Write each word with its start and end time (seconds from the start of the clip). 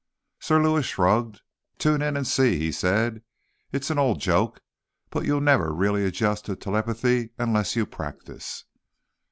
Sir 0.39 0.59
Lewis 0.59 0.87
shrugged. 0.87 1.41
"Tune 1.77 2.01
in 2.01 2.17
and 2.17 2.25
see," 2.25 2.57
he 2.57 2.71
said. 2.71 3.21
"It's 3.71 3.91
an 3.91 3.99
old 3.99 4.19
joke; 4.19 4.59
but 5.11 5.25
you'll 5.25 5.41
never 5.41 5.71
really 5.71 6.03
adjust 6.07 6.45
to 6.45 6.55
telepathy 6.55 7.29
unless 7.37 7.75
you 7.75 7.85
practice." 7.85 8.63